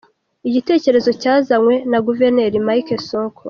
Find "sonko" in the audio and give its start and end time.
3.07-3.39